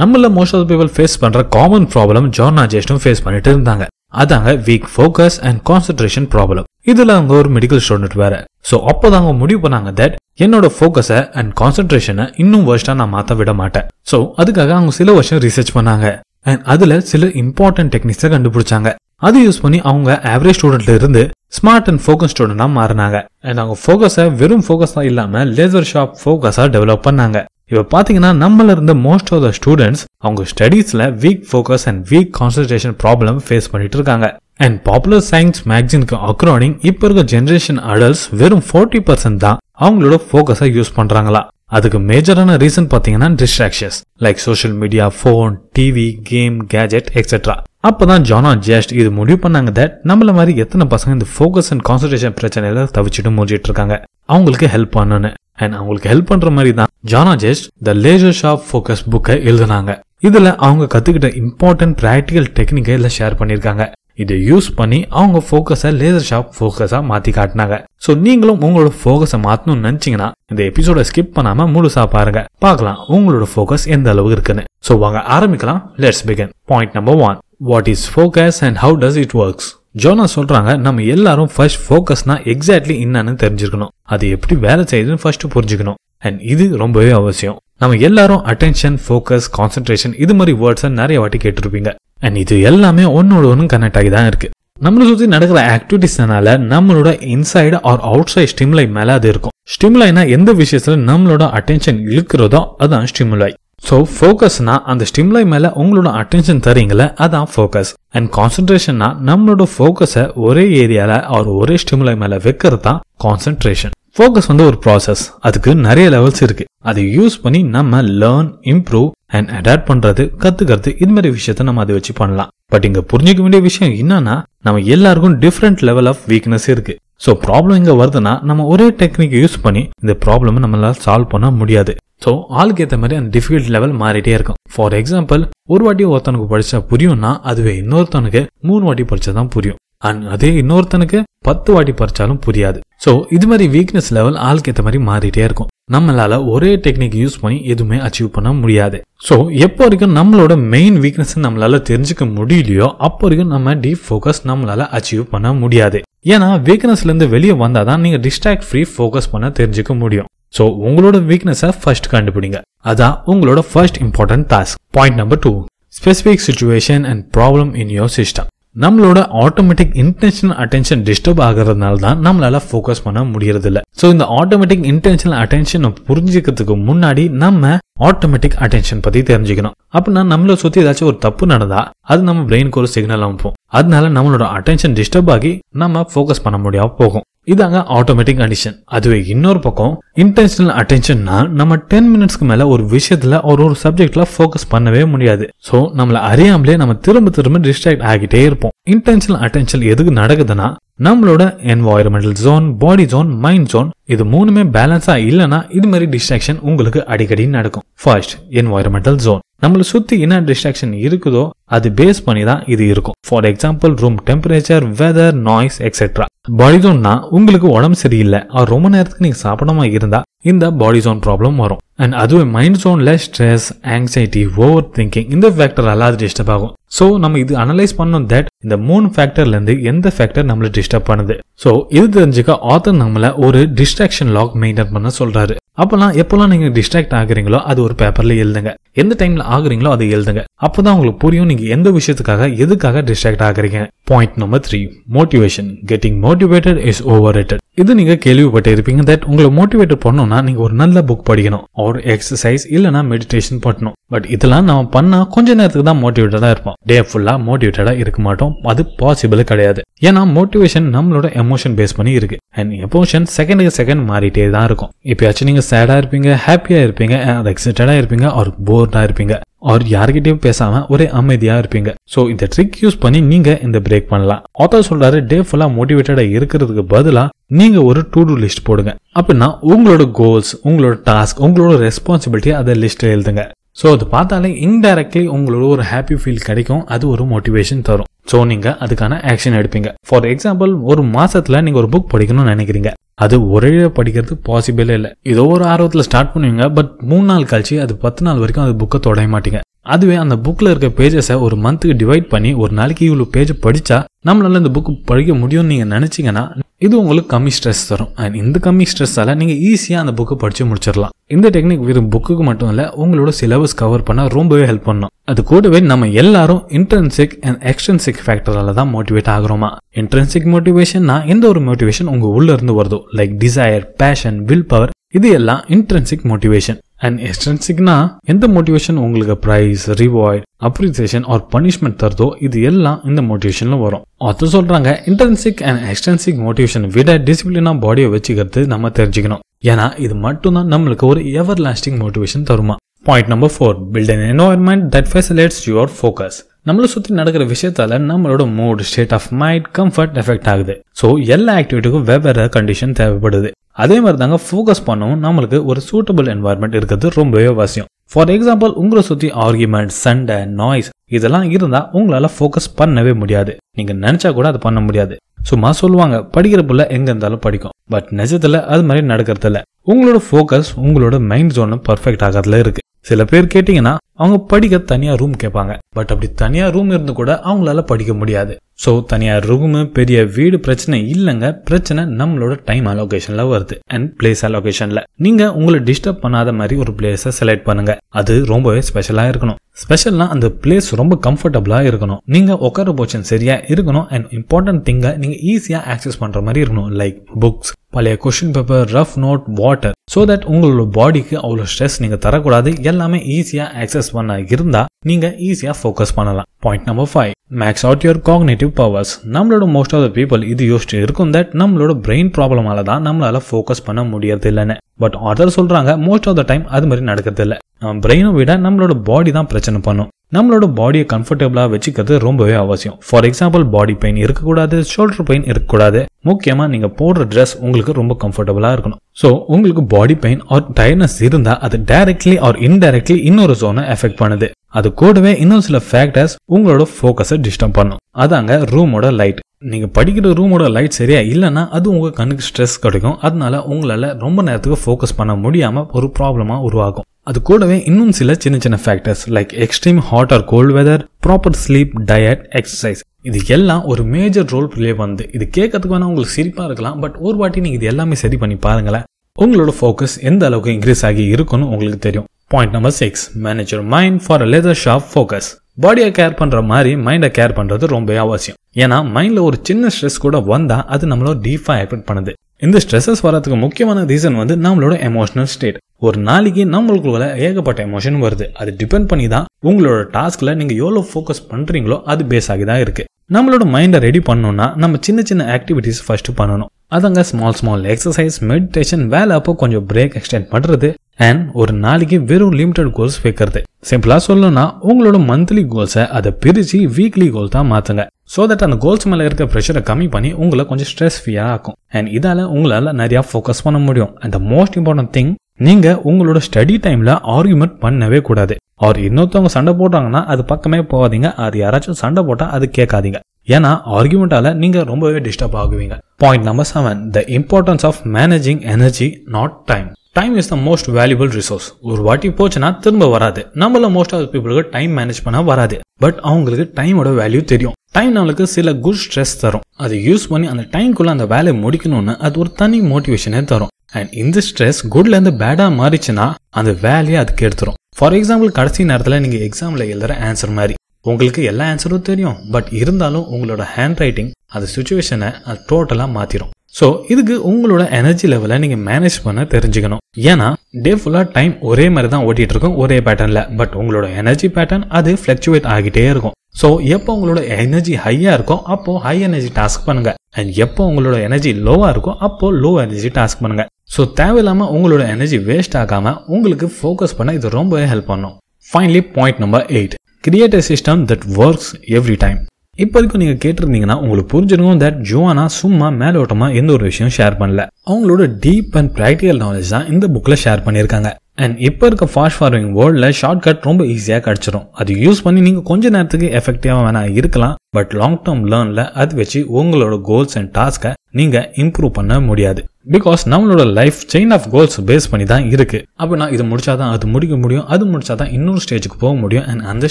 நம்மள 0.00 0.26
most 0.36 0.56
of 0.56 0.66
people 0.70 0.90
face 0.96 1.14
பண்ற 1.20 1.42
common 1.54 1.86
problem 1.94 2.26
Joanna 2.36 2.56
அஜேஸ்டும் 2.56 3.00
ஃபேஸ் 3.04 3.22
பண்ணிட்டு 3.22 3.50
இருந்தாங்க. 3.54 3.84
அதாங்க 4.16 4.50
weak 4.66 4.86
focus 4.94 5.38
and 5.46 5.60
concentration 5.70 6.28
problem 6.34 6.66
இதுல 6.90 7.14
அவங்க 7.16 7.34
ஒரு 7.34 7.48
மெடிக்கல் 7.54 7.80
ஸ்டூடெண்ட் 7.86 8.14
வேற. 8.14 8.34
சோ 8.70 8.76
அப்போதான் 8.90 9.18
அவங்க 9.20 9.32
முடிவு 9.32 9.68
பண்ணாங்க 9.68 9.90
தட் 10.00 10.14
என்னோட 10.44 10.68
ஃபோக்கஸை 10.76 11.18
அண்ட் 11.30 11.50
கான்சென்ட்ரேஷனை 11.60 12.26
இன்னும் 12.36 12.64
வருஷா 12.64 12.94
நான் 12.94 13.12
மாத்த 13.14 13.36
விட 13.36 13.52
மாட்டேன். 13.52 13.88
சோ 14.10 14.18
அதுக்காக 14.36 14.70
அவங்க 14.78 14.90
சில 14.90 15.12
வருஷம் 15.12 15.38
ரிசர்ச் 15.38 15.74
பண்ணாங்க. 15.74 16.18
அண்ட் 16.42 16.62
அதுல 16.64 17.00
சில 17.00 17.26
இம்பார்ட்டன்ட் 17.42 17.92
டெக்னிக்ஸை 17.96 18.30
கண்டுபிடிச்சாங்க. 18.36 18.94
அது 19.16 19.38
யூஸ் 19.48 19.62
பண்ணி 19.62 19.78
அவங்க 19.90 20.20
ஆவரேஜ் 20.24 20.58
ஸ்டூடெண்ட்ல 20.60 20.94
இருந்து 20.94 21.22
ஸ்மார்ட் 21.56 21.88
அண்ட் 21.90 22.02
ஃபோக்கஸ் 22.06 22.34
ஸ்டூடெண்டா 22.34 22.66
மாறினாங்க. 22.78 23.18
அண்ட் 23.40 23.58
அவங்க 23.58 23.76
ஃபோக்கஸை 23.86 24.34
வெறும் 24.34 24.64
ஃபோக்கஸாக 24.68 25.02
இல்லாம 25.02 25.44
லேசர் 25.44 25.88
ஷாப் 25.92 26.16
ஃபோக்கஸா 26.24 26.64
டெவலப் 26.74 27.06
பண்ணாங்க. 27.08 27.38
இப்போ 27.70 27.82
பாத்தீங்கன்னா 27.94 28.30
நம்மள 28.42 28.74
இருந்த 28.76 28.92
மோஸ்ட் 29.06 29.30
ஆஃப் 29.34 29.42
த 29.44 29.48
ஸ்டூடெண்ட்ஸ் 29.58 30.02
அவங்க 30.24 30.42
ஸ்டடீஸ்ல 30.52 31.02
weak 31.24 31.42
focus 31.48 31.84
and 31.90 32.00
weak 32.10 32.30
concentration 32.38 32.94
problem 33.02 33.38
face 33.46 33.68
பண்ணிட்டு 33.72 33.96
இருக்காங்க. 33.98 34.26
அண்ட் 34.64 34.76
பாப்புலர் 34.88 35.24
சயின்ஸ் 35.30 35.60
மேக்சினுக்கு 35.72 36.16
அக்ரோனிங் 36.30 36.76
இப்ப 36.90 37.08
இருக்க 37.08 37.24
ஜென்ரேஷன் 37.34 37.80
அடல்ட்ஸ் 37.92 38.24
வெறும் 38.40 38.64
40% 38.70 39.02
பர்சன்ட் 39.08 39.40
தான் 39.44 39.58
அவங்களோட 39.80 40.18
ஃபோக்கஸை 40.28 40.68
யூஸ் 40.78 40.96
பண்றாங்களா. 40.96 41.42
அதுக்கு 41.70 41.98
மேஜரான 41.98 42.52
ரீசன் 42.62 42.86
பாத்தீங்கன்னா 42.92 43.28
distractions 43.40 43.98
like 44.20 44.38
social 44.44 44.76
media 44.76 45.06
phone 45.16 45.54
TV 45.78 46.06
game 46.22 46.66
gadget 46.74 47.08
etcetera 47.14 47.56
அப்பதான் 47.88 48.24
ஜானா 48.30 48.52
ஜேஸ்ட் 48.68 48.92
இது 48.92 49.10
முடிவு 49.10 49.48
பண்ணாங்க 49.48 49.72
தட் 49.78 49.92
நம்மள 50.04 50.32
மாதிரி 50.32 50.52
எத்தனை 50.56 50.86
பசங்க 50.90 51.08
இந்த 51.08 51.26
ஃபோக்கஸ் 51.34 51.68
அண்ட் 51.70 51.84
கான்சன்ட்ரேஷன் 51.88 52.36
பிரச்சனையில 52.40 52.86
தவிச்சிட்டு 52.96 53.30
முடிச்சிட்டு 53.30 53.68
இருக்காங்க. 53.68 53.96
அவங்களுக்கு 54.24 54.66
ஹெல்ப் 54.66 54.94
பண்ணனு 54.96 55.30
அண்ட் 55.54 55.74
அவங்களுக்கு 55.74 56.10
ஹெல்ப் 56.12 56.30
பண்ற 56.30 56.50
மாதிரி 56.50 56.74
தான் 56.74 56.90
Joanna 57.06 57.34
Jast 57.44 57.68
the 57.84 57.94
laser 57.94 58.36
sharp 58.42 58.64
focus 58.68 59.04
புக்கை 59.12 59.36
எழுதுனாங்க. 59.50 60.00
இதுல 60.22 60.56
அவங்க 60.56 60.84
கத்துக்கிட்ட 60.94 61.30
இம்பார்ட்டன்ட் 61.42 61.96
பிராக்டிக்கல் 62.02 62.50
டெக்னிக்கை 62.58 62.94
இதுல 62.96 63.10
ஷேர் 63.18 63.38
பண்ணிருக்காங்க. 63.40 63.84
இதை 64.22 64.36
யூஸ் 64.50 64.68
பண்ணி 64.78 64.98
அவங்க 65.18 65.38
ஃபோக்கஸை 65.48 65.90
லேசர் 66.00 66.26
ஷாப் 66.30 66.52
ஃபோக்கஸாக 66.56 67.02
மாற்றி 67.10 67.32
காட்டினாங்க. 67.38 67.76
ஸோ 68.04 68.10
நீங்களும் 68.26 68.62
உங்களோட 68.66 68.90
ஃபோக்கஸை 69.00 69.38
மாற்றணும்னு 69.46 69.84
நினச்சிங்கன்னா 69.88 70.28
இந்த 70.52 70.62
எபிசோட 70.70 71.02
ஸ்கிப் 71.10 71.34
பண்ணாமல் 71.36 71.70
முழுசா 71.74 72.04
பாருங்க. 72.16 72.42
பார்க்கலாம் 72.64 73.00
உங்களோட 73.16 73.48
ஃபோக்கஸ் 73.52 73.86
எந்த 73.96 74.08
அளவுக்கு 74.14 74.36
இருக்குன்னு. 74.38 74.64
ஸோ 74.88 74.94
வாங்க 75.04 75.20
ஆரம்பிக்கலாம். 75.36 75.82
Let's 76.04 76.24
begin 76.30 76.52
point 76.72 76.96
number 76.98 77.20
one 77.28 77.38
what 77.70 77.90
is 77.94 78.06
focus 78.14 78.60
and 78.68 78.78
how 78.84 78.98
does 79.04 79.20
it 79.24 79.36
works 79.44 79.70
Joanna 80.02 80.24
சொல்றாங்க 80.34 80.70
நம்ம 80.86 81.04
எல்லாரும் 81.14 81.50
ஃபர்ஸ்ட் 81.54 81.80
ஃபோக்கஸ்னா 81.86 82.34
எக்ஸாக்ட்லி 82.52 82.96
என்னன்னு 83.04 83.32
தெரிஞ்சுக்கணும் 83.44 83.92
அது 84.14 84.24
எப்படி 84.36 84.54
வேலை 84.66 84.82
செய்யுதுன்னு 84.90 85.22
ஃபர்ஸ்ட் 85.22 85.46
புரிஞ்சுக்கணும். 85.54 85.98
அண்ட் 86.26 86.38
இது 86.52 86.64
ரொம்பவே 86.82 87.10
அவசியம். 87.20 87.58
நம்ம 87.80 87.96
எல்லாரும் 88.06 88.44
அட்டென்ஷன் 88.52 88.96
ஃபோக்கஸ் 89.02 89.46
கான்சென்ட்ரேஷன் 89.56 90.14
இது 90.24 90.32
மாதிரி 90.38 90.52
வேர்ட்ஸை 90.62 90.88
நிறைய 91.00 91.18
வாட்டி 91.22 91.38
கேட்டிருப்பீங்க. 91.42 91.90
அண்ட் 92.22 92.38
இது 92.42 92.54
எல்லாமே 92.70 93.04
ஒன்னோட 93.18 93.44
ஒன்று 93.52 93.66
கனெக்ட் 93.74 93.98
ஆகி 94.00 94.10
தான் 94.14 94.28
இருக்கு. 94.30 94.48
நம்மளை 94.84 95.04
சுற்றி 95.10 95.26
நடக்கிற 95.34 95.60
ஆக்டிவிட்டிஸ்னால 95.76 96.54
நம்மளோட 96.72 97.10
inside 97.34 97.78
or 97.90 98.02
out 98.10 98.32
side 98.34 98.52
stimuli 98.52 98.84
மேலே 98.96 99.12
அது 99.18 99.28
இருக்கும். 99.32 99.54
ஸ்டிம்லைனா 99.74 100.22
எந்த 100.36 100.50
விஷயத்துல 100.62 100.96
நம்மளோட 101.10 101.44
அட்டென்ஷன் 101.58 101.98
இழுக்கிறதோ 102.10 102.60
அதான் 102.84 103.08
ஸ்டிமுலை 103.12 103.50
ஸோ 103.88 103.96
ஃபோக்கஸ்னா 104.14 104.74
அந்த 104.90 105.02
ஸ்டிம்லை 105.10 105.42
மேல 105.50 105.66
உங்களோட 105.82 106.08
அட்டென்ஷன் 106.20 106.62
தரீங்களே 106.66 107.06
அதான் 107.24 107.48
ஃபோக்கஸ் 107.52 107.92
அண்ட் 108.16 108.28
கான்சென்ட்ரேஷன்னா 108.38 109.08
நம்மளோட 109.28 109.66
ஃபோக்கஸை 109.74 110.24
ஒரே 110.46 110.64
ஏரியால 110.82 111.20
ஆர் 111.36 111.50
ஒரே 111.58 111.76
ஸ்டிம்லை 111.84 112.14
மேல 112.22 112.38
வைக்கிறது 112.46 112.82
தான் 112.88 113.00
கான்சென்ட்ரேஷன் 113.24 113.94
ஃபோக்கஸ் 114.18 114.48
வந்து 114.50 114.64
ஒரு 114.68 114.76
ப்ராசஸ் 114.84 115.20
அதுக்கு 115.48 115.70
நிறைய 115.88 116.06
லெவல்ஸ் 116.14 116.40
இருக்கு. 116.46 116.64
அதை 116.90 117.02
யூஸ் 117.16 117.34
பண்ணி 117.42 117.60
நம்ம 117.74 118.00
லேர்ன் 118.22 118.48
இம்ப்ரூவ் 118.72 119.06
அண்ட் 119.36 119.50
அடாப்ட் 119.58 119.86
பண்றது 119.90 120.22
கத்துக்கிறது 120.42 120.90
இது 121.02 121.10
மாதிரி 121.16 121.28
விஷயத்த 121.36 121.66
நம்ம 121.68 121.82
அதை 121.84 121.94
வச்சு 121.96 122.12
பண்ணலாம். 122.20 122.50
பட் 122.72 122.86
இங்க 122.88 123.00
புரிஞ்சுக்க 123.12 123.44
வேண்டிய 123.44 123.62
விஷயம் 123.68 123.94
என்னன்னா 124.02 124.34
நம்ம 124.66 124.82
எல்லாருக்கும் 124.94 125.36
டிஃப்ரெண்ட் 125.44 125.84
லெவல் 125.88 126.10
ஆஃப் 126.12 126.24
வீக்னஸ் 126.32 126.68
இருக்கு. 126.74 126.94
ஸோ 127.24 127.30
ப்ராப்ளம் 127.44 127.80
இங்க 127.82 127.94
வருதுன்னா 128.02 128.34
நம்ம 128.50 128.66
ஒரே 128.74 128.88
டெக்னிக் 129.02 129.38
யூஸ் 129.42 129.56
பண்ணி 129.66 129.82
இந்த 130.02 130.14
ப்ராப்ளம் 130.26 130.62
நம்மளால 130.64 130.92
சால்வ் 131.06 131.32
பண்ண 131.34 131.48
முடியாது. 131.60 131.94
ஸோ 132.24 132.32
ஆளுக்கு 132.60 132.84
ஏற்ற 132.84 132.98
மாதிரி 133.02 133.18
அந்த 133.20 133.30
டிஃபிகல்ட் 133.36 133.72
லெவல் 133.76 133.96
மாறிட்டே 134.02 134.32
இருக்கும். 134.38 134.58
ஃபார் 134.74 134.96
எக்ஸாம்பிள் 135.00 135.42
ஒரு 135.74 135.84
வாட்டி 135.88 136.06
ஒருத்தனுக்கு 136.14 136.48
படிச்சா 136.54 136.80
புரியும்னா 136.92 137.32
அதுவே 137.52 137.74
இன்னொருத்தனுக்கு 137.82 138.42
மூணு 138.70 138.84
வாட்டி 138.88 139.06
படிச்சா 139.12 139.34
தான் 139.40 139.52
புரியும். 139.56 139.78
அண்ட் 140.08 140.22
அதே 140.34 140.50
இன்னொருத்தனுக்கு 140.60 141.18
பத்து 141.46 141.68
வாட்டி 141.74 141.92
படிச்சாலும் 142.00 142.40
புரியாது. 142.46 142.78
ஸோ 143.04 143.10
இது 143.36 143.46
மாதிரி 143.50 143.66
வீக்னஸ் 143.74 144.10
லெவல் 144.16 144.36
ஆளுக்கு 144.46 144.70
ஏற்ற 144.72 144.82
மாதிரி 144.86 145.00
மாறிட்டே 145.08 145.42
இருக்கும். 145.48 145.70
நம்மளால 145.94 146.36
ஒரே 146.54 146.70
டெக்னிக் 146.84 147.16
யூஸ் 147.20 147.36
பண்ணி 147.42 147.58
எதுவுமே 147.72 147.98
அச்சீவ் 148.06 148.30
பண்ண 148.36 148.50
முடியாது. 148.62 148.98
ஸோ 149.28 149.36
எப்போ 149.66 149.82
வரைக்கும் 149.86 150.16
நம்மளோட 150.18 150.54
மெயின் 150.74 150.96
வீக்னஸ் 151.04 151.34
நம்மளால 151.46 151.80
தெரிஞ்சுக்க 151.90 152.26
முடியலையோ 152.38 152.88
அப்போ 153.06 153.22
வரைக்கும் 153.26 153.52
நம்ம 153.54 153.74
டீப் 153.84 154.02
ஃபோக்கஸ் 154.08 154.42
நம்மளால 154.50 154.88
அச்சீவ் 154.98 155.24
பண்ண 155.34 155.52
முடியாது. 155.62 156.00
ஏன்னா 156.34 156.48
வீக்னஸ்ல 156.68 157.10
இருந்து 157.10 157.28
வெளியே 157.34 157.56
வந்தாதான் 157.64 158.02
நீங்க 158.04 158.20
டிஸ்ட்ராக்ட் 158.26 158.66
ஃப்ரீ 158.68 158.82
ஃபோக்கஸ் 158.92 159.30
பண்ண 159.34 159.48
தெரிஞ்சுக்க 159.60 159.94
முடியும். 160.02 160.28
ஸோ 160.58 160.64
உங்களோட 160.88 161.16
வீக்னஸை 161.30 161.70
ஃபர்ஸ்ட் 161.80 162.10
கண்டுபிடிங்க. 162.14 162.60
அதான் 162.90 163.16
உங்களோட 163.32 163.62
first 163.70 163.98
important 164.06 164.48
task 164.52 164.78
point 164.98 165.18
number 165.22 165.42
two 165.46 165.52
specific 166.00 166.44
situation 166.48 167.04
and 167.10 167.22
problem 167.38 167.72
in 167.82 167.92
your 167.98 168.14
system 168.20 168.48
நம்மளோட 168.84 169.18
ஆட்டோமேட்டிக் 169.44 169.94
இன்டென்ஷனல் 170.02 170.56
அட்டென்ஷன் 170.64 171.02
டிஸ்டர்ப் 171.08 171.40
ஆகிறதுனால 171.46 172.00
தான் 172.04 172.18
நம்மளால 172.26 172.60
ஃபோக்கஸ் 172.66 173.02
பண்ண 173.06 173.20
முடியறதில்ல. 173.32 173.80
ஸோ 174.00 174.06
இந்த 174.14 174.24
ஆட்டோமேட்டிக் 174.40 174.84
இன்டென்ஷனல் 174.92 175.38
அட்டென்ஷனை 175.42 175.90
புரிஞ்சுக்கிறதுக்கு 176.08 176.76
முன்னாடி 176.88 177.24
நம்ம 177.44 177.72
ஆட்டோமேட்டிக் 178.08 178.56
அட்டென்ஷன் 178.64 179.02
பத்தி 179.06 179.22
தெரிஞ்சுக்கணும். 179.30 179.76
அப்படின்னா 179.96 180.22
நம்மளை 180.32 180.56
சுத்தி 180.62 180.82
ஏதாச்சும் 180.82 181.10
ஒரு 181.12 181.18
தப்பு 181.26 181.46
நடந்தா 181.54 181.80
அது 182.12 182.22
நம்ம 182.28 182.44
பிரெயினுக்கு 182.50 182.80
ஒரு 182.82 182.90
சிக்னல் 182.96 183.26
அனுப்பும். 183.28 183.56
அதனால 183.78 184.10
நம்மளோட 184.18 184.46
அட்டென்ஷன் 184.58 184.96
டிஸ்டர்ப் 185.00 185.32
ஆகி 185.36 185.52
நம்ம 185.82 186.04
ஃபோக்கஸ் 186.14 186.44
பண்ண 186.46 186.58
முடியாம 186.66 186.94
போகும். 187.02 187.26
இதாங்க 187.54 187.78
ஆட்டோமேட்டிக் 187.98 188.42
அடிஷன் 188.46 188.76
அதுவே 188.96 189.18
இன்னொரு 189.34 189.60
பக்கம் 189.66 189.94
இன்டென்ஷனல் 190.22 190.72
அட்டென்ஷன்னா 190.80 191.36
நம்ம 191.60 191.76
டென் 191.92 192.08
மினிட்ஸ்க்கு 192.14 192.46
மேல 192.50 192.66
ஒரு 192.74 192.84
விஷயத்துல 192.96 193.40
ஒரு 193.50 193.62
ஒரு 193.66 193.76
சப்ஜெக்ட்ல 193.84 194.24
ஃபோக்கஸ் 194.32 194.70
பண்ணவே 194.74 195.02
முடியாது. 195.12 195.46
ஸோ 195.68 195.78
நம்மள 195.98 196.20
அறியாமலே 196.30 196.76
நம்ம 196.82 196.96
திரும்ப 197.06 197.32
திரும்ப 197.38 197.60
டிஸ்ட்ராக்ட் 197.68 198.04
ஆகிட்டே 198.12 198.42
இருப்போம். 198.48 198.74
இன்டென்ஷனல் 198.94 199.40
அட்டென்ஷன் 199.46 199.88
எதுக்கு 199.92 200.14
நடக்குதுன்னா 200.22 200.68
நம்மளோட 201.06 201.42
environmental 201.72 202.38
zone 202.44 202.64
body 202.82 203.04
zone 203.12 203.28
mind 203.44 203.68
zone 203.72 203.90
இது 204.14 204.22
மூணுமே 204.34 204.62
பேலன்ஸா 204.76 205.14
இல்லைன்னா 205.28 205.60
இது 205.78 205.86
மாதிரி 205.90 206.06
டிஸ்ட்ராக்ஷன் 206.14 206.62
உங்களுக்கு 206.68 207.02
அடிக்கடி 207.14 207.46
நடக்கும். 207.58 207.86
ஃபர்ஸ்ட் 208.02 208.34
என்வாயர்மெண்டல் 208.60 209.20
ஜோன் 209.26 209.42
நம்மள 209.64 209.84
சுத்தி 209.92 210.16
என்ன 210.24 210.40
டிஸ்ட்ராக்ஷன் 210.48 210.94
இருக்குதோ 211.06 211.44
அது 211.76 211.88
பேஸ் 212.00 212.24
பண்ணி 212.26 212.42
தான் 212.50 212.64
இது 212.74 212.84
இருக்கும். 212.94 213.16
For 213.28 213.48
example 213.52 213.94
room 214.02 214.18
temperature 214.30 214.86
weather 215.00 215.38
noise 215.50 215.78
etcetera 215.90 216.27
பாடிசோன்னா 216.56 217.20
உங்களுக்கு 217.28 217.68
உடம்பு 217.68 217.96
சரியில்லை. 217.96 218.40
அவர் 218.48 218.68
ரொம்ப 218.68 218.88
நேரத்துக்கு 218.88 219.24
நீங்க 219.24 219.38
சாப்பிடாம 219.42 219.92
இருந்தா 219.92 220.22
இந்த 220.42 220.70
பாடி 220.70 221.00
ஜோன் 221.00 221.20
ப்ராப்ளம் 221.26 221.56
வரும். 221.56 221.78
அண்ட் 221.96 222.12
அதுவே 222.12 222.44
மைண்ட் 222.44 222.76
ஜோன்ல 222.84 223.18
ஸ்ட்ரெஸ் 223.24 223.68
ஆங்ஸைட்டி 223.82 224.42
ஓவர் 224.54 224.90
திங்கிங் 224.96 225.30
இந்த 225.32 225.50
ஃபேக்டர் 225.50 225.90
எல்லாத்தையும் 225.94 226.28
டிஸ்டர்ப் 226.28 226.50
ஆகும். 226.50 226.74
ஸோ 226.92 227.18
நம்ம 227.22 227.38
இது 227.38 227.54
அனலைஸ் 227.56 227.98
பண்ணோம் 227.98 228.26
தட் 228.32 228.46
இந்த 228.64 228.76
மூணு 228.76 229.06
ஃபேக்டர்லேருந்து 229.14 229.74
எந்த 229.82 230.12
ஃபேக்டர் 230.16 230.48
நம்மளை 230.50 230.70
டிஸ்டர்ப் 230.78 231.08
பண்ணுது? 231.10 231.34
ஸோ 231.64 231.70
இது 231.98 232.06
தெரிஞ்சுக்க 232.18 232.58
ஆத்தர் 232.74 233.00
நம்மளை 233.04 233.30
ஒரு 233.46 233.60
டிஸ்ட்ராக்ஷன் 233.80 234.32
லாக் 234.36 234.54
மெயின்டைன் 234.62 234.94
பண்ண 234.96 235.10
சொல்கிறாரு 235.20 235.56
அப்போல்லாம் 235.82 236.14
எப்போல்லாம் 236.20 236.50
நீங்கள் 236.52 236.72
டிஸ்ட்ராக்ட் 236.76 237.12
ஆகுறீங்களோ 237.18 237.58
அது 237.70 237.78
ஒரு 237.82 237.94
பேப்பரில் 238.00 238.40
எழுதுங்க. 238.44 238.70
எந்த 239.02 239.16
டைமில் 239.20 239.44
ஆகுறீங்களோ 239.56 239.90
அதை 239.96 240.06
எழுதுங்க. 240.14 240.42
அப்பதான் 240.66 240.94
உங்களுக்கு 240.96 241.22
புரியும் 241.24 241.50
நீங்கள் 241.50 241.72
எந்த 241.76 241.88
விஷயத்துக்காக 241.98 242.48
எதுக்காக 242.64 243.02
டிஸ்ட்ராக்ட் 243.10 243.44
ஆகுறீங்க. 243.48 243.80
Point 244.10 244.38
number 244.42 244.64
three 244.66 244.80
motivation 245.16 245.68
getting 245.90 246.18
motivated 246.24 246.80
is 246.92 247.02
over 247.14 247.40
இது 247.82 247.94
நீங்க 247.98 248.14
கேள்விப்பட்டு 248.24 248.70
இருப்பீங்க 248.76 249.02
தட் 249.10 249.26
உங்களை 249.30 249.48
மோட்டிவேட் 249.58 249.92
பண்ணணும்னா 250.04 250.38
நீங்க 250.46 250.60
ஒரு 250.66 250.74
நல்ல 250.80 251.02
புக் 251.08 251.28
படிக்கணும். 251.28 251.64
ஒரு 251.84 251.98
எக்ஸசைஸ் 252.14 252.64
இல்லைனா 252.76 253.02
மெடிடேஷன் 253.12 253.60
பண்ணணும். 253.66 253.94
பட் 254.12 254.26
இதெல்லாம் 254.34 254.66
நம்ம 254.70 254.88
பண்ணா 254.96 255.18
கொஞ்ச 255.36 255.54
நேரத்துக்கு 255.58 255.88
தான் 255.90 256.02
மோட்டிவேட்டடா 256.04 256.50
இருப்போம். 256.54 256.77
டே 256.90 256.96
ஃபுல்லாக 257.06 257.38
மோட்டிவேட்டடாக 257.46 258.02
இருக்க 258.02 258.20
மாட்டோம். 258.26 258.52
அது 258.70 258.82
பாசிபிள் 259.00 259.42
கிடையாது. 259.50 259.80
ஏன்னா 260.08 260.22
மோட்டிவேஷன் 260.36 260.86
நம்மளோட 260.96 261.26
எமோஷன் 261.42 261.74
பேஸ் 261.78 261.96
பண்ணி 261.98 262.12
இருக்கு. 262.18 262.36
அண்ட் 262.58 262.72
எமோஷன் 262.86 263.26
செகண்டுக்கு 263.36 263.72
செகண்ட் 263.80 264.02
மாறிட்டே 264.10 264.46
தான் 264.56 264.66
இருக்கும். 264.68 264.90
இப்போயாச்சும் 265.12 265.48
நீங்கள் 265.50 265.68
சேடாக 265.70 266.00
இருப்பீங்க 266.02 266.30
ஹாப்பியாக 266.46 266.86
இருப்பீங்க 266.86 267.16
எக்ஸைட்டடா 267.52 267.96
இருப்பீங்க 268.00 268.28
ஒரு 268.40 268.52
போர்டாக 268.70 269.06
இருப்பீங்க 269.08 269.36
அவர் 269.70 269.84
யாருக்கிட்டையும் 269.94 270.42
பேசாம 270.46 270.80
ஒரே 270.94 271.06
அமைதியா 271.20 271.54
இருப்பீங்க. 271.60 271.90
சோ 272.14 272.20
இந்த 272.32 272.44
ட்ரிக் 272.54 272.78
யூஸ் 272.82 273.00
பண்ணி 273.04 273.20
நீங்க 273.30 273.50
இந்த 273.66 273.78
பிரேக் 273.86 274.10
பண்ணலாம். 274.12 274.42
ஆத்தர் 274.62 274.88
சொல்றாரு 274.90 275.20
டே 275.30 275.38
ஃபுல்லா 275.48 275.66
மோட்டிவேட்டடா 275.78 276.24
இருக்கிறதுக்கு 276.36 276.84
பதிலா 276.94 277.24
நீங்க 277.60 277.78
ஒரு 277.90 278.00
டு 278.14 278.22
டூ 278.28 278.36
லிஸ்ட் 278.44 278.66
போடுங்க. 278.68 278.92
அப்படின்னா 279.18 279.48
உங்களோட 279.72 280.04
கோல்ஸ் 280.20 280.52
உங்களோட 280.68 280.96
டாஸ்க் 281.10 281.42
உங்களோட 281.46 281.76
ரெஸ்பான்சிபிலிட்டி 281.86 282.52
அதை 282.60 282.74
லிஸ்ட்ல 282.84 283.08
எழுதுங்க. 283.16 283.44
ஸோ 283.80 283.86
அது 283.94 284.04
பார்த்தாலே 284.12 284.48
இன்டைரக்ட்லி 284.66 285.22
உங்களோட 285.34 285.64
ஒரு 285.74 285.82
ஹாப்பி 285.90 286.16
ஃபீல் 286.20 286.46
கிடைக்கும். 286.46 286.80
அது 286.94 287.04
ஒரு 287.14 287.24
மோட்டிவேஷன் 287.32 287.84
தரும். 287.88 288.08
ஸோ 288.30 288.38
நீங்கள் 288.52 288.76
அதுக்கான 288.84 289.18
ஆக்ஷன் 289.32 289.58
எடுப்பீங்க. 289.58 289.90
ஃபார் 290.08 290.26
எக்ஸாம்பிள் 290.32 290.72
ஒரு 290.92 291.02
மாசத்துல 291.16 291.60
நீங்கள் 291.66 291.82
ஒரு 291.82 291.90
புக் 291.94 292.10
படிக்கணும்னு 292.14 292.52
நினைக்கிறீங்க. 292.54 292.92
அது 293.24 293.36
ஒரே 293.56 293.70
படிக்கிறது 293.98 294.34
பாசிபிளே 294.48 294.96
இல்லை. 294.98 295.10
ஏதோ 295.32 295.44
ஒரு 295.54 295.64
ஆர்வத்தில் 295.74 296.06
ஸ்டார்ட் 296.08 296.34
பண்ணுவீங்க 296.34 296.66
பட் 296.78 296.92
மூணு 297.12 297.26
நாள் 297.30 297.48
கழிச்சு 297.52 297.76
அது 297.84 297.94
பத்து 298.04 298.24
நாள் 298.28 298.42
வரைக்கும் 298.42 298.66
அது 298.66 298.74
புக்கை 298.82 299.00
தொடைய 299.06 299.28
மாட்டீங்க. 299.34 299.60
அதுவே 299.94 300.16
அந்த 300.22 300.36
புக்கில் 300.46 300.70
இருக்க 300.72 300.88
பேஜஸை 301.00 301.36
ஒரு 301.46 301.56
மந்த்துக்கு 301.64 302.00
டிவைட் 302.02 302.26
பண்ணி 302.32 302.50
ஒரு 302.62 302.72
நாளைக்கு 302.78 303.04
இவ்வளோ 303.08 303.26
பேஜ் 303.34 303.52
படித்தா 303.66 303.98
நம்மளால 304.28 304.60
இந்த 304.62 304.70
புக்கு 304.76 304.92
படிக்க 305.10 305.32
முடியும்னு 305.42 305.70
நீங்கள் 305.72 305.92
நினச்சிங்கன்னா 305.94 306.42
இது 306.84 306.94
உங்களுக்கு 307.00 307.30
கம்மி 307.34 307.52
ஸ்ட்ரெஸ் 307.56 307.86
தரும். 307.90 308.10
அண்ட் 308.22 308.34
இந்த 308.40 308.56
கம்மி 308.64 308.84
ஸ்ட்ரெஸ்ஸால் 308.90 309.38
நீங்கள் 309.40 309.60
ஈஸியாக 309.68 310.02
அந்த 310.02 310.12
புக்கு 310.18 310.34
படித்து 310.42 310.64
முடிச்சிடலாம். 310.70 311.12
இந்த 311.34 311.46
டெக்னிக் 311.54 311.86
வெறும் 311.88 312.10
புக்குக்கு 312.14 312.44
மட்டும் 312.48 312.70
இல்லை 312.72 312.84
உங்களோட 313.02 313.30
சிலபஸ் 313.40 313.76
கவர் 313.80 314.04
பண்ண 314.08 314.26
ரொம்பவே 314.36 314.64
ஹெல்ப் 314.70 314.86
பண்ணும். 314.90 315.12
அது 315.30 315.42
கூடவே 315.50 315.80
நம்ம 315.92 316.08
எல்லாரும் 316.22 316.62
இன்ட்ரென்சிக் 316.78 317.34
அண்ட் 317.46 317.60
எக்ஸ்டென்சிக் 317.72 318.22
ஃபேக்டரால 318.26 318.74
தான் 318.80 318.92
மோட்டிவேட் 318.94 319.32
ஆகுறோமா? 319.36 319.70
இன்ட்ரென்சிக் 320.02 320.48
மோட்டிவேஷன்னா 320.54 321.16
எந்த 321.34 321.46
ஒரு 321.52 321.62
மோட்டிவேஷன் 321.68 322.12
உங்கள் 322.14 322.34
உள்ளேருந்து 322.38 322.76
வருதோ? 322.80 323.00
Like 323.20 323.34
desire 323.44 323.86
passion 324.02 324.38
will 324.50 324.68
power 324.72 324.94
இது 325.18 325.28
எல்லாம் 325.38 325.64
இன்ட்ரென்சிக் 325.76 326.26
மோட்டிவேஷன் 326.32 326.80
அண்ட் 327.06 327.18
எக்ஸ்டென்சிக்னா 327.28 327.96
எந்த 328.32 328.44
மோட்டிவேஷன் 328.54 328.98
உங்களுக்கு 329.04 329.36
prize 329.44 329.84
reward 330.00 330.44
appreciation 330.68 331.26
or 331.32 331.42
punishment 331.52 331.98
தருதோ 332.02 332.28
இது 332.46 332.58
எல்லாம் 332.70 333.02
இந்த 333.08 333.20
மோட்டிவேஷன்ல 333.30 333.76
வரும். 333.84 334.04
அது 334.30 334.46
சொல்றாங்க 334.54 334.92
இன்டர்ன்சிக் 335.10 335.62
அண்ட் 335.68 335.82
எக்ஸ்டென்சிக் 335.92 336.42
மோட்டிவேஷன் 336.46 336.86
விட 336.96 337.14
டிசிப்ளினா 337.28 337.74
பாடியை 337.84 338.10
வச்சுக்கிறது 338.14 338.62
நம்ம 338.72 338.90
தெரிஞ்சுக்கணும். 338.98 339.42
ஏன்னா 339.72 339.86
இது 340.06 340.14
மட்டும்தான் 340.26 340.70
நம்மளுக்கு 340.74 341.06
ஒரு 341.12 341.22
எவர் 341.42 341.62
லாஸ்டிங் 341.66 341.98
மோட்டிவேஷன் 342.04 342.48
தருமா? 342.50 342.76
Point 343.08 343.30
number 343.32 343.52
four 343.54 343.76
build 343.94 344.12
an 344.14 344.24
environment 344.32 344.86
that 344.94 345.10
facilitates 345.10 345.60
your 345.70 345.92
focus 345.98 346.38
நம்மளை 346.68 346.88
சுற்றி 346.94 347.12
நடக்கிற 347.18 347.44
விஷயத்தால 347.52 347.98
நம்மளோட 348.08 348.44
mood 348.56 348.80
state 348.88 349.14
of 349.18 349.28
mind 349.42 349.68
comfort 349.78 350.16
effect 350.22 350.48
ஆகுது. 350.52 350.74
ஸோ 351.00 351.06
எல்லா 351.36 351.52
ஆக்டிவிட்டிக்கும் 351.60 352.06
வெவ்வேறு 352.10 352.44
கண்டிஷன் 352.56 352.96
தேவைப்படுது. 353.00 353.50
அதே 353.82 353.96
மாதிரி 354.04 354.18
தாங்க 354.22 354.38
ஃபோக்கஸ் 354.46 354.86
பண்ணவும் 354.88 355.22
நம்மளுக்கு 355.26 355.58
ஒரு 355.70 355.80
சூட்டபிள் 355.88 356.28
என்வாயர்மெண்ட் 356.34 356.76
இருக்கிறது 356.78 357.08
ரொம்பவே 357.20 357.46
அவசியம். 357.54 357.88
ஃபார் 358.12 358.30
எக்ஸாம்பிள் 358.34 358.72
உங்களை 358.82 359.02
சுற்றி 359.08 359.28
ஆர்குமெண்ட் 359.44 359.94
சண்டை 360.02 360.38
நாய்ஸ் 360.60 360.90
இதெல்லாம் 361.16 361.46
இருந்தால் 361.56 361.88
உங்களால் 361.98 362.34
ஃபோக்கஸ் 362.36 362.68
பண்ணவே 362.80 363.12
முடியாது. 363.22 363.52
நீங்கள் 363.78 364.00
நினச்சா 364.04 364.30
கூட 364.38 364.46
அதை 364.52 364.60
பண்ண 364.66 364.80
முடியாது. 364.80 365.16
சும்மா 365.50 365.70
சொல்லுவாங்க 365.80 366.16
படிக்கிற 366.36 366.62
புள்ள 366.70 366.82
எங்கே 366.96 367.10
இருந்தாலும் 367.12 367.44
படிக்கும். 367.46 367.74
பட் 367.94 368.08
நிஜத்தில் 368.20 368.58
அது 368.74 368.84
மாதிரி 368.88 369.06
நடக்கிறதில்ல. 369.12 369.60
உங்களோட 369.90 370.18
ஃபோக்கஸ் 370.28 370.70
உங்களோட 370.86 371.18
மைண்ட் 371.30 371.54
ஜோனும் 371.58 371.84
பர்ஃபெக்ட் 371.88 372.24
ஆகிறதுல 372.28 372.58
இருக்கு. 372.64 372.82
சில 373.08 373.24
பேர் 373.24 373.52
கேட்டிங்கன்னா 373.54 373.92
அவங்க 374.22 374.38
படிக்க 374.52 374.78
தனியாக 374.92 375.18
ரூம் 375.20 375.36
கேட்பாங்க. 375.42 375.74
பட் 375.96 376.10
அப்படி 376.12 376.28
தனியாக 376.42 376.72
ரூம் 376.76 376.90
இருந்து 376.94 377.12
கூட 377.20 377.32
அவங்களால 377.44 377.82
படிக்க 377.90 378.14
முடியாது. 378.14 378.54
ஸோ 378.84 378.90
தனியார் 379.10 379.46
ரூமு 379.50 379.80
பெரிய 379.96 380.18
வீடு 380.36 380.56
பிரச்சனை 380.66 380.98
இல்லைங்க. 381.14 381.46
பிரச்சனை 381.68 382.02
நம்மளோட 382.20 382.54
டைம் 382.68 382.86
அலோகேஷனில் 382.92 383.50
வருது. 383.52 383.76
அண்ட் 383.94 384.08
பிளேஸ் 384.18 384.42
அலோகேஷனில் 384.48 385.02
நீங்கள் 385.24 385.54
உங்களை 385.60 385.78
டிஸ்டர்ப் 385.88 386.22
பண்ணாத 386.24 386.52
மாதிரி 386.60 386.76
ஒரு 386.84 386.92
பிளேஸை 386.98 387.32
செலக்ட் 387.40 387.66
பண்ணுங்க. 387.68 387.94
அது 388.20 388.34
ரொம்பவே 388.52 388.82
ஸ்பெஷலாக 388.90 389.32
இருக்கணும். 389.32 389.58
ஸ்பெஷல்னா 389.82 390.26
அந்த 390.34 390.46
பிளேஸ் 390.62 390.88
ரொம்ப 391.00 391.18
கம்ஃபர்டபுளாக 391.26 391.88
இருக்கணும். 391.90 392.20
நீங்கள் 392.34 392.60
உட்கார 392.68 392.94
போச்சன் 393.00 393.28
சரியாக 393.32 393.66
இருக்கணும். 393.74 394.06
அண்ட் 394.14 394.26
இம்பார்ட்டன்ட் 394.38 394.84
திங்கை 394.88 395.12
நீங்கள் 395.24 395.42
ஈஸியாக 395.52 395.82
ஆக்சஸ் 395.94 396.20
பண்ணுற 396.22 396.42
மாதிரி 396.48 396.62
இருக்கணும். 396.64 396.88
லைக் 397.02 397.18
புக்ஸ் 397.44 397.72
பழைய 397.92 398.16
question 398.22 398.50
paper 398.54 398.90
rough 398.96 399.14
note 399.22 399.44
water 399.60 399.94
so 400.12 400.20
that 400.30 400.44
உங்களோட 400.52 400.82
பாடிக்கு 400.96 401.36
அவ்வளோ 401.44 401.64
ஸ்ட்ரெஸ் 401.72 401.96
நீங்கள் 402.02 402.20
தரக்கூடாது. 402.24 402.70
எல்லாமே 402.90 403.18
ஈஸியாக 403.36 403.68
ஆக்சஸ் 403.82 404.10
பண்ண 404.16 404.36
இருந்தால் 404.54 404.88
நீங்கள் 405.08 405.34
ஈஸியாக 405.48 405.74
ஃபோக்கஸ் 405.78 406.12
பண்ணலாம். 406.18 406.48
Point 406.64 406.86
number 406.88 407.08
five 407.12 407.32
max 407.60 407.84
out 407.88 408.04
your 408.06 408.20
cognitive 408.28 408.72
powers 408.80 409.12
நம்மளோட 409.36 409.66
மோஸ்ட் 409.76 409.94
ஆஃப் 409.98 410.04
த 410.06 410.10
பீப்புள் 410.18 410.44
இது 410.52 410.68
யோசிச்சு 410.72 410.96
இருக்கும் 411.04 411.32
தட் 411.36 411.54
நம்மளோட 411.62 411.94
பிரெயின் 412.06 412.30
ப்ராப்ளமால 412.36 412.84
தான் 412.90 413.04
நம்மளால 413.08 413.40
ஃபோக்கஸ் 413.48 413.84
பண்ண 413.88 414.02
முடியறது 414.12 414.50
இல்லைன்னு 414.52 414.76
பட் 415.04 415.16
அதர் 415.30 415.56
சொல்கிறாங்க 415.58 415.90
மோஸ்ட் 416.06 416.28
ஆஃப் 416.30 416.38
த 416.40 416.44
டைம் 416.52 416.66
அது 416.76 416.88
மாதிரி 416.90 417.06
நடக்கிறது 417.10 417.44
இல்லை 417.46 417.58
நம்ம 417.82 418.00
பிரெயினை 418.06 418.32
விட 418.38 418.58
நம்மளோட 418.66 418.94
பாடி 419.08 419.32
தான் 419.38 419.50
பிரச்சனை 419.52 419.80
பண்ணும். 419.88 420.10
நம்மளோட 420.36 420.64
பாடியை 420.78 421.04
கம்ஃபர்டபுளாக 421.12 421.68
வச்சுக்கிறது 421.72 422.14
ரொம்பவே 422.24 422.56
அவசியம். 422.62 422.96
ஃபார் 423.06 423.26
எக்ஸாம்பிள் 423.28 423.62
பாடி 423.74 423.94
பெயின் 424.02 424.18
இருக்கக்கூடாது 424.24 424.76
ஷோல்டர் 424.90 425.26
பெயின் 425.30 425.46
இருக்கக்கூடாது. 425.50 426.00
முக்கியமாக 426.28 426.72
நீங்கள் 426.72 426.92
போடுற 426.98 427.24
ட்ரெஸ் 427.32 427.54
உங்களுக்கு 427.66 427.92
ரொம்ப 428.00 428.16
கம்ஃபர்டபுளாக 428.24 428.76
இருக்கணும். 428.76 429.00
ஸோ 429.20 429.28
உங்களுக்கு 429.54 429.84
பாடி 429.94 430.16
பெயின் 430.24 430.42
ஆர் 430.54 430.68
டயர்னஸ் 430.80 431.16
இருந்தால் 431.28 431.60
அது 431.68 431.78
டைரக்ட்லி 431.92 432.34
ஆர் 432.48 432.60
இன்டைரக்ட்லி 432.68 433.18
இன்னொரு 433.30 433.56
ஜோனை 433.62 433.84
எஃபெக்ட் 433.94 434.20
பண்ணுது. 434.22 434.48
அது 434.78 434.88
கூடவே 435.00 435.34
இன்னும் 435.44 435.66
சில 435.68 435.80
ஃபேக்டர்ஸ் 435.88 436.36
உங்களோட 436.54 436.86
ஃபோக்கஸை 436.94 437.38
டிஸ்டர்ப் 437.48 437.78
பண்ணும். 437.80 438.02
அதாங்க 438.24 438.62
ரூமோட 438.74 439.08
லைட் 439.20 439.42
நீங்கள் 439.72 439.94
படிக்கிற 439.98 440.36
ரூமோட 440.40 440.64
லைட் 440.76 440.98
சரியா 441.00 441.20
இல்லைன்னா 441.32 441.62
அது 441.76 441.86
உங்கள் 441.96 442.16
கண்ணுக்கு 442.18 442.48
ஸ்ட்ரெஸ் 442.48 442.80
கிடைக்கும். 442.86 443.18
அதனால 443.28 443.62
உங்களால் 443.72 444.10
ரொம்ப 444.26 444.42
நேரத்துக்கு 444.48 444.84
ஃபோக்கஸ் 444.84 445.18
பண்ண 445.20 445.34
முடியாமல் 445.44 445.88
ஒரு 445.98 446.08
ப்ராப்ளமாக 446.18 446.66
உருவாகும். 446.68 447.07
அது 447.30 447.38
கூடவே 447.48 447.76
இன்னும் 447.90 448.12
சில 448.18 448.34
சின்ன 448.44 448.56
சின்ன 448.64 448.76
factors 448.84 449.22
like 449.36 449.50
extreme 449.64 450.00
hot 450.10 450.32
or 450.36 450.44
cold 450.52 450.72
weather 450.76 451.02
proper 451.26 451.58
sleep 451.62 451.92
diet 452.10 452.42
exercise 452.60 453.00
இது 453.28 453.38
எல்லாம் 453.56 453.82
ஒரு 453.92 454.02
மேஜர் 454.14 454.46
ரோல் 454.52 454.68
பிளே 454.74 454.90
பண்ணுது 455.00 455.24
இது 455.36 455.44
கேட்கறதுக்கு 455.56 455.94
வேணா 455.94 456.08
உங்களுக்கு 456.10 456.34
சிரிப்பாக 456.36 456.66
இருக்கலாம் 456.68 456.98
பட் 457.02 457.16
ஒரு 457.26 457.36
வாட்டி 457.40 457.62
நீங்கள் 457.64 457.78
இது 457.80 457.88
எல்லாமே 457.92 458.16
சரி 458.22 458.36
பண்ணி 458.42 458.56
பாருங்களேன். 458.66 459.04
உங்களோட 459.36 459.72
ஃபோக்கஸ் 459.78 460.14
எந்த 460.28 460.42
அளவுக்கு 460.48 460.74
இன்க்ரீஸ் 460.76 461.02
ஆகி 461.08 461.24
இருக்குன்னு 461.34 461.66
உங்களுக்கு 461.72 462.00
தெரியும். 462.06 462.26
Point 462.54 462.74
number 462.76 462.94
six 463.00 463.24
manager 463.46 463.82
mind 463.94 464.20
for 464.26 464.44
a 464.46 464.48
laser 464.54 464.78
sharp 464.84 465.08
focus 465.12 465.48
பாடியை 465.84 466.10
கேர் 466.18 466.38
பண்ணுற 466.38 466.60
மாதிரி 466.70 466.92
மைண்டை 467.08 467.30
கேர் 467.38 467.56
பண்ணுறது 467.58 467.92
ரொம்ப 467.96 468.16
அவசியம். 468.24 468.58
ஏன்னா 468.84 469.00
மைண்டில் 469.16 469.46
ஒரு 469.48 469.58
சின்ன 469.68 469.90
ஸ்ட்ரெஸ் 469.96 470.22
கூட 470.26 470.38
வந்தால் 470.52 470.86
அது 470.94 471.10
நம்மளோட 471.12 471.36
டீஃபாக 471.48 471.84
எஃபெக்ட் 471.84 472.08
பண்ணுது. 472.10 472.32
இந்த 472.66 472.78
ஸ்ட்ரெஸ்ஸஸ் 472.84 473.22
வரதுக்கு 473.26 473.58
முக்கியமான 473.66 473.98
ரீசன் 474.12 474.40
வந்து 474.42 474.56
நம்மளோட 474.64 474.94
எமோஷனல் 475.10 475.50
ஸ்டேட் 475.54 475.78
ஒரு 476.06 476.18
நாளைக்கு 476.26 476.62
நம்மளுக்குள்ள 476.72 477.26
ஏகப்பட்ட 477.46 477.80
எமோஷன் 477.88 478.18
வருது. 478.24 478.46
அது 478.60 478.70
டிபெண்ட் 478.80 479.08
பண்ணி 479.10 479.26
தான் 479.34 479.46
உங்களோட 479.68 480.00
டாஸ்க்ல 480.16 480.52
நீங்க 480.58 480.74
எவ்வளவு 480.82 481.08
ஃபோக்கஸ் 481.10 481.46
பண்றீங்களோ 481.52 481.96
அது 482.12 482.24
பேஸ் 482.32 482.48
ஆகி 482.52 482.66
தான் 482.70 482.82
இருக்கு. 482.84 483.04
நம்மளோட 483.36 483.64
மைண்டை 483.72 483.98
ரெடி 484.04 484.20
பண்ணணும்னா 484.28 484.66
நம்ம 484.82 484.98
சின்ன 485.06 485.22
சின்ன 485.30 485.46
ஆக்டிவிட்டிஸ் 485.56 486.02
ஃபர்ஸ்ட் 486.04 486.30
பண்ணணும். 486.40 486.70
அதங்க 486.96 487.22
ஸ்மால் 487.30 487.56
ஸ்மால் 487.60 487.82
எக்ஸசைஸ் 487.94 488.36
மெடிடேஷன் 488.50 489.02
வேலை 489.14 489.32
அப்போ 489.38 489.52
கொஞ்சம் 489.62 489.86
பிரேக் 489.90 490.14
எக்ஸ்டெண்ட் 490.20 490.48
பண்றது. 490.52 490.88
அண்ட் 491.26 491.42
ஒரு 491.60 491.72
நாளைக்கு 491.86 492.18
வெறும் 492.30 492.54
லிமிடெட் 492.60 492.92
கோல்ஸ் 492.98 493.18
வைக்கிறது. 493.24 493.60
சிம்பிளா 493.90 494.16
சொல்லணும்னா 494.28 494.64
உங்களோட 494.90 495.18
மந்த்லி 495.30 495.64
கோல்ஸை 495.74 496.04
அதை 496.18 496.30
பிரிச்சு 496.44 496.80
வீக்லி 496.98 497.28
கோல் 497.36 497.52
தான் 497.56 497.68
மாத்துங்க. 497.72 498.04
ஸோ 498.34 498.46
தட் 498.50 498.64
அந்த 498.66 498.78
கோல்ஸ் 498.84 499.08
மேல 499.10 499.26
இருக்க 499.28 499.44
ப்ரெஷரை 499.52 499.82
கம்மி 499.90 500.08
பண்ணி 500.14 500.30
உங்களை 500.44 500.64
கொஞ்சம் 500.70 500.90
ஸ்ட்ரெஸ் 500.92 501.18
ஃப்ரீயாக 501.22 501.52
ஆக்கும். 501.56 501.76
அண்ட் 501.96 502.08
இதால 502.18 502.46
உங்களால 502.54 502.94
நிறைய 503.02 503.20
ஃபோக்கஸ் 503.28 503.64
பண்ண 503.66 503.80
முடியும். 503.88 504.14
And 504.22 504.34
the 504.38 504.40
most 504.54 504.78
important 504.80 505.12
thing 505.18 505.32
நீங்க 505.58 506.00
உங்களோட 506.04 506.40
ஸ்டடி 506.48 506.74
டைம்ல 506.86 507.12
ஆர்குமெண்ட் 507.36 507.76
பண்ணவே 507.84 508.20
கூடாது. 508.20 508.56
அவர் 508.74 508.98
இன்னொருத்தவங்க 508.98 509.52
சண்டை 509.54 509.72
போட்டாங்கன்னா 509.74 510.24
அது 510.24 510.44
பக்கமே 510.44 510.78
போகாதீங்க. 510.78 511.28
அது 511.46 511.56
யாராச்சும் 511.60 512.00
சண்டை 512.02 512.22
போட்டா 512.22 512.46
அது 512.56 512.70
கேட்காதீங்க. 512.78 513.18
ஏன்னா 513.46 513.70
ஆர்குமெண்டால 513.96 514.54
நீங்க 514.54 514.82
ரொம்பவே 514.82 515.18
disturb 515.18 515.56
ஆகுவீங்க. 515.62 515.98
Point 516.16 516.44
number 516.44 516.68
seven 516.74 517.00
the 517.10 517.24
importance 517.26 517.84
of 517.84 518.00
managing 518.04 518.60
energy 518.74 519.08
not 519.26 519.56
time 519.64 519.88
time 520.12 520.36
is 520.36 520.48
the 520.48 520.56
most 520.56 520.88
valuable 520.98 521.32
resource 521.38 521.68
ஒரு 521.80 522.02
வாட்டி 522.02 522.28
போச்சுன்னா 522.28 522.78
திரும்ப 522.78 523.08
வராது. 523.08 523.46
நம்மள 523.54 523.90
மோஸ்ட் 523.96 524.14
ஆஃப் 524.18 524.28
பீப்புளுக்கு 524.32 524.64
டைம் 524.70 524.96
மேனேஜ் 524.96 525.24
பண்ண 525.24 525.42
வராது. 525.42 525.80
பட் 525.98 526.18
அவங்களுக்கு 526.22 526.82
டைமோட 526.82 527.08
வேல்யூ 527.20 527.42
தெரியும். 527.44 527.72
டைம் 527.92 528.16
நம்மளுக்கு 528.16 528.42
சில 528.42 528.74
குட் 528.74 529.00
ஸ்ட்ரெஸ் 529.04 529.40
தரும். 529.40 529.60
அதை 529.76 529.96
யூஸ் 530.08 530.28
பண்ணி 530.28 530.46
அந்த 530.46 530.64
டைம்குள்ள 530.76 531.06
அந்த 531.06 531.26
வேலையை 531.26 531.62
முடிக்கணும்னு 531.62 532.16
அது 532.16 532.38
ஒரு 532.38 532.52
தனி 532.52 532.80
மோட்டிவேஷனே 532.80 533.44
தரும். 533.44 533.72
அண்ட் 533.92 534.10
இந்த 534.22 534.38
ஸ்ட்ரெஸ் 534.48 534.80
குட்லேருந்து 534.94 535.32
பேடாக 535.42 535.70
மாறிச்சுன்னா 535.80 536.26
அந்த 536.58 536.70
வேலையை 536.86 537.18
அதுக்கு 537.22 537.46
எடுத்துரும். 537.48 537.78
ஃபார் 537.98 538.16
எக்ஸாம்பிள் 538.18 538.50
கடைசி 538.58 538.84
நேரத்தில் 538.90 539.22
நீங்கள் 539.24 539.44
எக்ஸாமில் 539.48 539.88
எழுதுகிற 539.92 540.14
ஆன்சர் 540.28 540.52
மாதிரி. 540.58 540.74
உங்களுக்கு 541.10 541.40
எல்லா 541.50 541.64
ஆன்சரும் 541.72 542.06
தெரியும். 542.10 542.38
பட் 542.54 542.68
இருந்தாலும் 542.80 543.26
உங்களோட 543.34 543.64
ஹேண்ட் 543.74 544.00
ரைட்டிங் 544.02 544.30
அந்த 544.54 544.66
சுச்சுவேஷனை 544.76 545.28
அது 545.48 545.60
டோட்டலாக 545.70 546.16
மாற்றிடும் 546.16 546.52
ஸோ 546.78 546.86
இதுக்கு 547.12 547.34
உங்களோட 547.50 547.82
எனர்ஜி 547.98 548.26
லெவலை 548.32 548.56
நீங்கள் 548.64 548.82
மேனேஜ் 548.88 549.16
பண்ண 549.26 549.42
தெரிஞ்சுக்கணும். 549.54 550.02
ஏன்னா 550.30 550.48
டே 550.84 550.92
ஃபுல்லாக 551.00 551.26
டைம் 551.36 551.54
ஒரே 551.70 551.86
மாதிரி 551.94 552.08
தான் 552.14 552.24
ஓட்டிகிட்டு 552.28 552.54
இருக்கும் 552.54 552.76
ஒரே 552.82 552.98
பேட்டர்னில் 553.06 553.46
பட் 553.60 553.74
உங்களோட 553.80 554.08
எனர்ஜி 554.22 554.48
பேட்டர்ன் 554.56 554.84
அது 554.98 555.12
ஃப்ளக்சுவேட் 555.22 555.68
ஆகிட்டே 555.74 556.04
இருக்கும். 556.12 556.34
ஸோ 556.60 556.68
எப்போ 556.96 557.10
உங்களோட 557.16 557.40
எனர்ஜி 557.64 557.94
ஹையாக 558.04 558.36
இருக்கோ 558.38 558.56
அப்போது 558.74 559.02
ஹை 559.06 559.16
எனர்ஜி 559.28 559.50
டாஸ்க் 559.58 559.86
பண்ணுங்கள் 559.88 560.16
அண்ட் 560.38 560.52
எப்போ 560.64 560.82
உங்களோட 560.90 561.16
எனர்ஜி 561.28 561.50
லோவாக 561.66 561.92
இருக்கோ 561.94 562.14
அப்போது 562.28 562.58
லோ 562.64 562.72
எனர்ஜி 562.84 563.10
டாஸ்க் 563.18 563.42
பண்ணுங்கள் 563.44 563.68
ஸோ 563.90 564.02
தேவையில்லாமல் 564.20 564.72
உங்களோட 564.76 565.02
எனர்ஜி 565.14 565.38
வேஸ்ட் 565.48 565.78
ஆகாமல் 565.82 566.18
உங்களுக்கு 566.34 566.66
ஃபோக்கஸ் 566.76 567.16
பண்ண 567.18 567.32
இது 567.38 567.56
ரொம்பவே 567.58 567.86
ஹெல்ப் 567.92 568.10
பண்ணும். 568.12 568.34
Finally 568.68 569.02
point 569.16 569.40
number 569.44 569.64
eight 569.78 569.96
create 570.26 570.56
a 570.60 570.62
system 570.70 571.02
that 571.10 571.26
works 571.44 571.70
every 571.98 572.16
time 572.24 572.40
இப்போதைக்கும் 572.82 573.22
நீங்கள் 573.22 573.40
கேட்டிருந்தீங்கன்னா 573.44 573.96
உங்களுக்கு 574.02 574.30
புரிஞ்சிருக்கும் 574.32 574.82
தட் 574.82 574.98
ஜுவானா 575.10 575.44
சும்மா 575.60 575.86
மேலோட்டமாக 576.02 576.58
எந்த 576.60 576.70
ஒரு 576.76 576.84
விஷயம் 576.90 577.14
ஷேர் 577.16 577.38
பண்ணல. 577.40 577.62
அவங்களோட 577.88 578.22
டீப் 578.44 578.76
அண்ட் 578.80 578.92
ப்ராக்டிக்கல் 578.98 579.40
நாலேஜ் 579.44 579.72
தான் 579.74 579.88
இந்த 579.92 580.04
புக்கில் 580.14 580.40
ஷேர் 580.44 580.62
பண்ணியிருக்காங்க. 580.66 581.10
அண்ட் 581.44 581.56
இப்போ 581.68 581.86
இருக்க 581.90 582.06
ஃபாஸ்ட் 582.12 582.38
ஃபார்விங் 582.38 582.70
வேர்ல்டில் 582.78 583.16
ஷார்ட் 583.20 583.42
கட் 583.46 583.66
ரொம்ப 583.68 583.82
ஈஸியாக 583.94 584.22
கிடச்சிரும். 584.28 584.66
அது 584.80 584.92
யூஸ் 585.04 585.24
பண்ணி 585.26 585.40
நீங்கள் 585.48 585.68
கொஞ்ச 585.70 585.90
நேரத்துக்கு 585.96 586.28
எஃபெக்டிவாக 586.40 586.84
வேணால் 586.86 587.12
இருக்கலாம். 587.20 587.56
பட் 587.78 587.92
லாங் 588.00 588.20
டேர்ம் 588.26 588.46
லேர்னில் 588.52 588.84
அது 589.02 589.14
வச்சு 589.22 589.42
உங்களோட 589.60 589.96
கோல்ஸ் 590.10 590.38
அண்ட் 590.40 590.52
டாஸ்க்கை 590.58 590.92
நீங்கள் 591.20 591.48
இம்ப்ரூவ் 591.64 591.96
பண்ண 591.98 592.20
முடியாது. 592.28 592.62
பிகாஸ் 592.86 593.22
நம்மளோட 593.32 593.62
life 593.78 593.96
chain 594.12 594.32
of 594.34 594.44
goals 594.50 594.76
base 594.88 595.08
பண்ணி 595.10 595.24
தான் 595.24 595.46
இருக்குது 595.54 595.84
அப்போ 596.02 596.16
நான் 596.16 596.30
இது 596.30 596.44
முடிச்சாதான் 596.50 596.92
அது 596.96 597.06
முடிக்க 597.06 597.36
முடியும் 597.36 597.66
அது 597.66 597.84
முடிச்சாதான் 597.84 598.30
இன்னொரு 598.36 598.60
ஸ்டேஜுக்கு 598.64 598.98
போக 598.98 599.14
முடியும் 599.14 599.46
அண்ட் 599.46 599.64
அந்த 599.72 599.88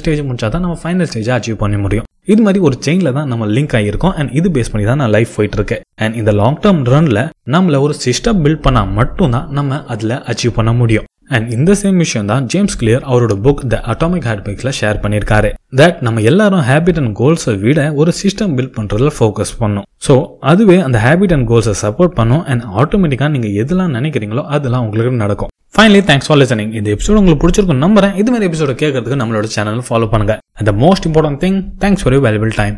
ஸ்டேஜ் 0.01 0.21
முடிச்சாதான் 0.21 0.63
நம்ம 0.65 0.77
ஃபைனல் 0.83 1.09
ஸ்டேஜை 1.11 1.33
அச்சீவ் 1.35 1.59
பண்ண 1.63 1.77
முடியும். 1.77 2.05
இது 2.25 2.41
மாதிரி 2.41 2.59
ஒரு 2.59 2.77
செயின்ல 2.85 3.11
தான் 3.13 3.27
நம்ம 3.27 3.47
லிங்க் 3.47 3.75
ஆகியிருக்கோம் 3.79 4.15
அண்ட் 4.19 4.31
இது 4.31 4.49
பேஸ் 4.55 4.71
பண்ணி 4.71 4.87
தான் 4.87 4.97
நான் 4.97 5.13
லைஃப் 5.17 5.35
போயிட்டு 5.35 5.57
இருக்கேன் 5.59 5.83
அண்ட் 5.95 6.15
இந்த 6.15 6.31
லாங் 6.31 6.59
டேர்ம் 6.63 6.81
ரன்ல 6.93 7.21
நம்மள 7.55 7.79
ஒரு 7.79 7.95
சிஸ்டம் 8.05 8.41
பில்ட் 8.45 8.65
பண்ணா 8.65 8.83
மட்டும்தான் 8.99 9.47
நம்ம 9.49 9.83
அதுல 9.85 10.23
அச்சீவ் 10.33 10.57
பண்ண 10.59 10.73
முடியும். 10.73 11.07
அண்ட் 11.35 11.47
இந்த 11.55 11.71
சேம் 11.81 11.97
விஷயம் 12.03 12.29
தான் 12.31 12.45
ஜேம்ஸ் 12.53 12.77
கிளியர் 12.81 13.03
அவரோட 13.09 13.33
புக் 13.45 13.63
த 13.73 13.79
அட்டாமிக் 13.93 14.27
ஹேபிட்ஸில் 14.29 14.75
ஷேர் 14.79 15.01
பண்ணியிருக்காரு 15.03 15.49
தட் 15.79 15.97
நம்ம 16.07 16.23
எல்லாரும் 16.31 16.63
ஹேபிட் 16.69 16.99
அண்ட் 17.01 17.13
கோல்ஸை 17.19 17.53
விட 17.65 17.81
ஒரு 18.01 18.13
சிஸ்டம் 18.21 18.53
பில்ட் 18.57 18.75
பண்ணுறதுல 18.77 19.11
ஃபோக்கஸ் 19.17 19.53
பண்ணும். 19.61 19.85
ஸோ 20.07 20.15
அதுவே 20.51 20.77
அந்த 20.87 20.99
ஹேபிட் 21.05 21.35
அண்ட் 21.37 21.47
கோல்ஸை 21.51 21.75
சப்போர்ட் 21.83 22.17
பண்ணும் 22.21 22.43
அண்ட் 22.53 22.65
ஆட்டோமேட்டிக்காக 22.81 23.31
நீங்கள் 23.35 23.55
எதெல்லாம் 23.63 23.95
நினைக்கிறீங்களோ 23.99 24.45
அதெல்லாம் 24.57 24.85
உங்களுக்கு 24.87 25.23
நடக்கும். 25.25 25.51
ஃபைனலி 25.77 26.01
தேங்க்ஸ் 26.09 26.27
ஃபார் 26.29 26.41
லிசனிங் 26.41 26.73
இந்த 26.79 26.89
எபிசோட் 26.95 27.19
உங்களுக்கு 27.21 27.43
பிடிச்சிருக்கும் 27.43 27.83
நம்புறேன். 27.85 28.15
இது 28.21 28.29
மாதிரி 28.33 28.49
எபிசோட 28.51 28.73
கேட்கறதுக்கு 28.81 29.21
நம்மளோட 29.23 29.49
சேனல் 29.57 29.85
ஃபாலோ 29.89 30.09
பண்ணுங்க. 30.13 30.35
அந்த 30.61 30.73
most 30.83 31.07
important 31.09 31.41
thing 31.45 31.59
thanks 31.83 32.03
for 32.03 32.15
you 32.17 32.21
valuable 32.27 32.53
time 32.61 32.77